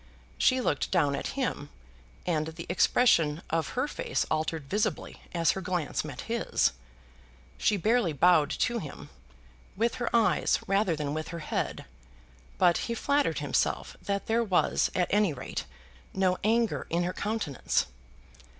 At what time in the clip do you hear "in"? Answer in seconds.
16.89-17.03